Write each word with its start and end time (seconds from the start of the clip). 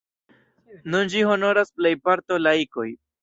Nun 0.93 1.11
ĝin 1.15 1.27
honoras 1.33 1.71
plejparto 1.81 2.43
laikoj. 2.49 2.89